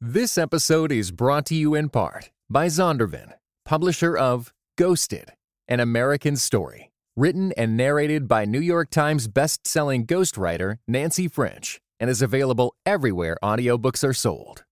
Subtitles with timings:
[0.00, 3.32] This episode is brought to you in part by Zondervan,
[3.64, 5.32] publisher of Ghosted,
[5.66, 12.08] an American story, written and narrated by New York Times best-selling ghostwriter Nancy French, and
[12.08, 14.62] is available everywhere audiobooks are sold.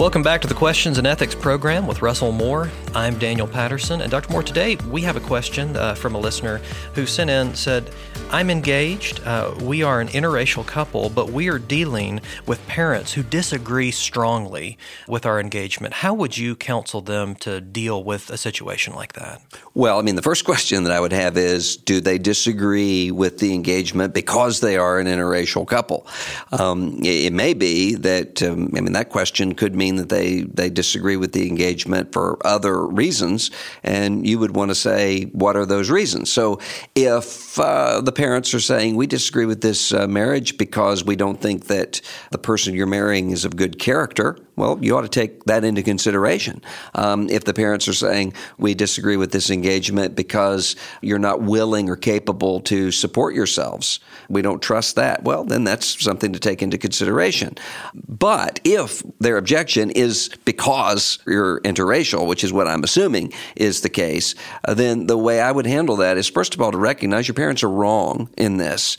[0.00, 2.70] Welcome back to the Questions and Ethics program with Russell Moore.
[2.94, 4.00] I'm Daniel Patterson.
[4.00, 4.32] And Dr.
[4.32, 6.62] Moore, today we have a question uh, from a listener
[6.94, 7.90] who sent in said,
[8.30, 9.20] I'm engaged.
[9.26, 14.78] Uh, we are an interracial couple, but we are dealing with parents who disagree strongly
[15.06, 15.92] with our engagement.
[15.92, 19.42] How would you counsel them to deal with a situation like that?
[19.74, 23.38] Well, I mean, the first question that I would have is do they disagree with
[23.38, 26.06] the engagement because they are an interracial couple?
[26.52, 30.70] Um, it may be that, um, I mean, that question could mean that they, they
[30.70, 33.50] disagree with the engagement for other reasons,
[33.82, 36.32] and you would want to say, what are those reasons?
[36.32, 36.60] So
[36.94, 41.40] if uh, the parents are saying, we disagree with this uh, marriage because we don't
[41.40, 45.44] think that the person you're marrying is of good character, well, you ought to take
[45.44, 46.62] that into consideration.
[46.94, 51.88] Um, if the parents are saying, we disagree with this engagement because you're not willing
[51.88, 56.62] or capable to support yourselves, we don't trust that, well, then that's something to take
[56.62, 57.56] into consideration.
[57.94, 63.88] But if their objection is because you're interracial, which is what I'm assuming is the
[63.88, 64.34] case,
[64.66, 67.34] uh, then the way I would handle that is first of all to recognize your
[67.34, 68.98] parents are wrong in this.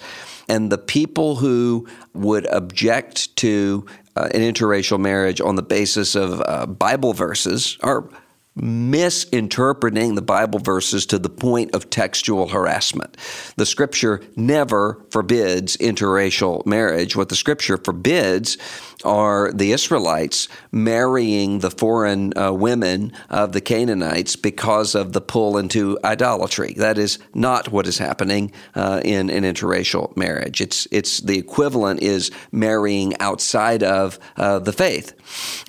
[0.50, 3.86] And the people who would object to
[4.16, 8.10] uh, an interracial marriage on the basis of uh, Bible verses are
[8.56, 13.16] misinterpreting the Bible verses to the point of textual harassment.
[13.56, 17.16] The scripture never forbids interracial marriage.
[17.16, 18.58] What the scripture forbids
[19.04, 25.58] are the Israelites marrying the foreign uh, women of the Canaanites because of the pull
[25.58, 26.74] into idolatry.
[26.78, 30.62] That is not what is happening uh, in an interracial marriage.
[30.62, 35.14] It's it's the equivalent is marrying outside of uh, the faith,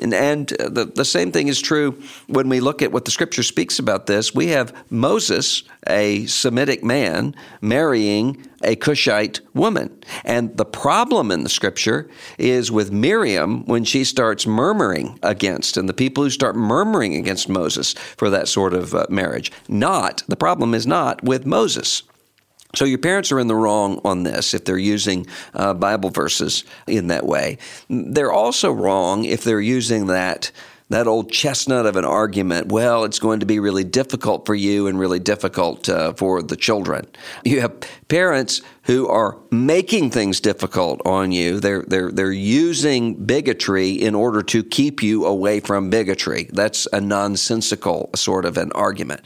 [0.00, 3.42] and and the the same thing is true when we look at what the Scripture
[3.42, 4.34] speaks about this.
[4.34, 9.94] We have Moses, a Semitic man, marrying a Cushite woman.
[10.24, 15.86] And the problem in the scripture is with Miriam when she starts murmuring against, and
[15.86, 19.52] the people who start murmuring against Moses for that sort of uh, marriage.
[19.68, 22.04] Not, the problem is not with Moses.
[22.74, 26.64] So your parents are in the wrong on this if they're using uh, Bible verses
[26.86, 27.58] in that way.
[27.90, 30.50] They're also wrong if they're using that
[30.92, 34.86] that old chestnut of an argument, well, it's going to be really difficult for you
[34.86, 37.06] and really difficult uh, for the children.
[37.44, 41.60] You have parents who are making things difficult on you.
[41.60, 46.48] They're, they're, they're using bigotry in order to keep you away from bigotry.
[46.52, 49.22] That's a nonsensical sort of an argument.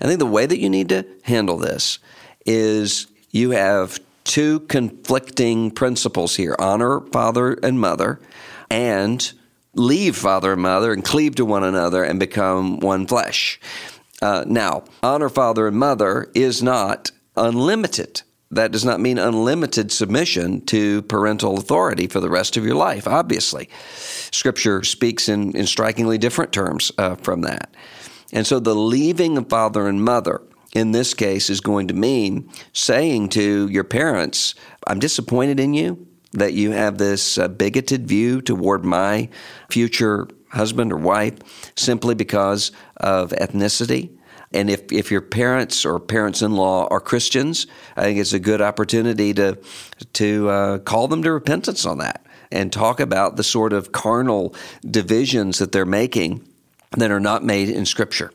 [0.00, 1.98] I think the way that you need to handle this
[2.46, 8.20] is you have two conflicting principles here honor father and mother,
[8.70, 9.32] and
[9.74, 13.60] leave father and mother and cleave to one another and become one flesh.
[14.20, 18.22] Uh, now, honor father and mother is not unlimited.
[18.50, 23.06] That does not mean unlimited submission to parental authority for the rest of your life,
[23.06, 23.68] obviously.
[24.30, 27.74] Scripture speaks in, in strikingly different terms uh, from that.
[28.32, 30.42] And so the leaving of father and mother
[30.74, 34.54] in this case is going to mean saying to your parents,
[34.86, 39.28] I'm disappointed in you that you have this uh, bigoted view toward my
[39.70, 41.34] future husband or wife
[41.76, 44.10] simply because of ethnicity.
[44.52, 47.66] And if, if your parents or parents in law are Christians,
[47.96, 49.58] I think it's a good opportunity to,
[50.14, 54.54] to uh, call them to repentance on that and talk about the sort of carnal
[54.82, 56.48] divisions that they're making
[56.96, 58.32] that are not made in Scripture.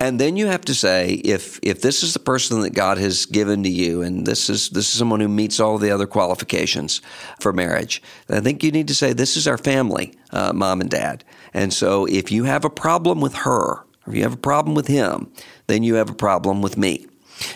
[0.00, 3.26] And then you have to say, if if this is the person that God has
[3.26, 7.00] given to you, and this is this is someone who meets all the other qualifications
[7.40, 10.90] for marriage, I think you need to say, this is our family, uh, mom and
[10.90, 11.24] dad.
[11.52, 14.74] And so, if you have a problem with her, or if you have a problem
[14.74, 15.32] with him,
[15.66, 17.06] then you have a problem with me.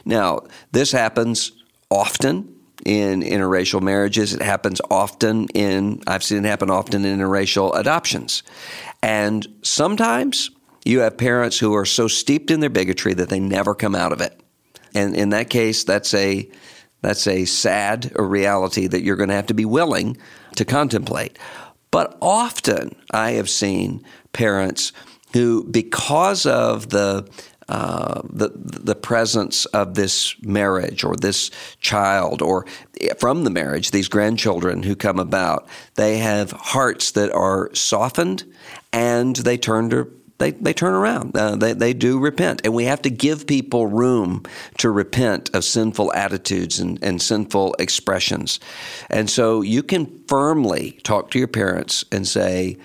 [0.04, 0.40] Now,
[0.72, 1.52] this happens
[1.90, 4.34] often in interracial marriages.
[4.34, 8.42] It happens often in, I've seen it happen often in interracial adoptions.
[9.02, 10.50] And sometimes
[10.84, 14.12] you have parents who are so steeped in their bigotry that they never come out
[14.12, 14.40] of it.
[14.94, 16.48] And in that case, that's a
[17.00, 20.16] that's a sad reality that you're going to have to be willing
[20.56, 21.38] to contemplate.
[21.90, 24.92] But often I have seen parents
[25.32, 27.28] who, because of the
[27.68, 31.50] uh, the the presence of this marriage or this
[31.80, 32.64] child or
[33.18, 38.44] from the marriage, these grandchildren who come about, they have hearts that are softened
[38.92, 41.36] and they turn to they, they turn around.
[41.36, 42.62] Uh, they, they do repent.
[42.64, 44.44] And we have to give people room
[44.78, 48.60] to repent of sinful attitudes and, and sinful expressions.
[49.10, 52.78] And so you can firmly talk to your parents and say,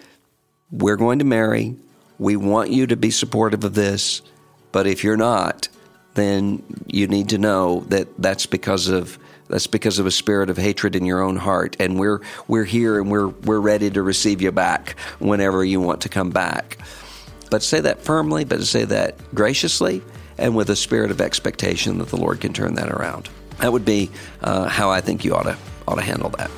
[0.71, 1.75] We're going to marry.
[2.17, 4.23] We want you to be supportive of this.
[4.73, 5.69] But if you're not,
[6.15, 9.17] then you need to know that that's because of
[9.47, 12.99] that's because of a spirit of hatred in your own heart and we're we're here
[12.99, 16.77] and we're we're ready to receive you back whenever you want to come back
[17.53, 20.01] but say that firmly, but say that graciously
[20.39, 23.29] and with a spirit of expectation that the Lord can turn that around.
[23.59, 24.09] That would be
[24.41, 25.55] uh, how I think you ought to
[25.87, 26.49] ought to handle that.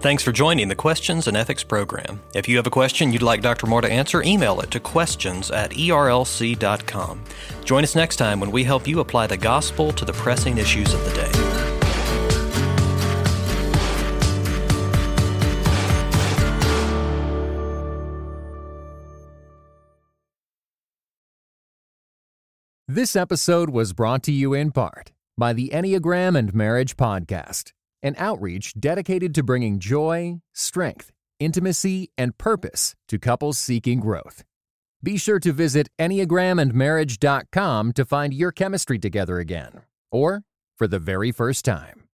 [0.00, 2.20] Thanks for joining the Questions and Ethics program.
[2.34, 3.66] If you have a question you'd like Dr.
[3.66, 7.20] Moore to answer, email it to questions at erlc.com.
[7.64, 10.94] Join us next time when we help you apply the gospel to the pressing issues
[10.94, 11.60] of the day.
[22.88, 28.14] This episode was brought to you in part by the Enneagram and Marriage Podcast, an
[28.18, 34.44] outreach dedicated to bringing joy, strength, intimacy, and purpose to couples seeking growth.
[35.02, 39.82] Be sure to visit EnneagramandMarriage.com to find your chemistry together again,
[40.12, 40.42] or
[40.76, 42.09] for the very first time.